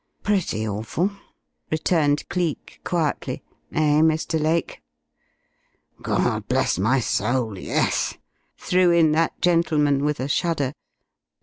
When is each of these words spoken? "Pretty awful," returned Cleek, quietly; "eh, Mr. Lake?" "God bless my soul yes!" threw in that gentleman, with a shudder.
"Pretty 0.23 0.67
awful," 0.67 1.11
returned 1.69 2.27
Cleek, 2.27 2.81
quietly; 2.83 3.43
"eh, 3.71 3.99
Mr. 4.01 4.41
Lake?" 4.41 4.81
"God 6.01 6.47
bless 6.47 6.79
my 6.79 6.99
soul 6.99 7.55
yes!" 7.59 8.17
threw 8.57 8.89
in 8.89 9.11
that 9.11 9.39
gentleman, 9.43 10.03
with 10.03 10.19
a 10.19 10.27
shudder. 10.27 10.73